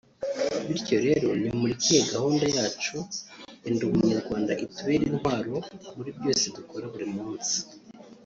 bityo 0.67 0.97
rero 1.07 1.27
nimureke 1.39 1.87
iyi 1.93 2.03
gahunda 2.13 2.45
yacu 2.57 2.95
ya 3.63 3.69
‘Ndi 3.73 3.83
Umunyarwanda’ 3.89 4.51
itubere 4.65 5.03
intwaro 5.07 5.55
muri 5.95 6.09
byose 6.17 6.43
dukora 6.57 6.85
buri 6.93 7.07
munsi” 7.15 7.57